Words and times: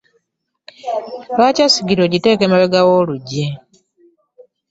Lwaki 1.35 1.59
esigiri 1.67 2.01
ogiteeka 2.03 2.43
emabega 2.45 2.79
g'oluggi? 2.87 3.45